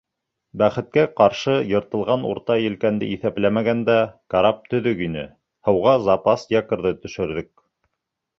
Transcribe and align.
Бәхеткә 0.59 1.01
ҡаршы, 1.19 1.51
йыртылған 1.73 2.25
урта 2.29 2.57
елкәнде 2.61 3.09
иҫәпләмәгәндә, 3.17 3.99
карап 4.35 4.65
төҙөк 4.73 5.05
ине. 5.09 5.27
һыуға 5.69 5.95
запас 6.09 6.49
якорҙы 6.57 6.95
төшөрҙөк. 7.05 7.53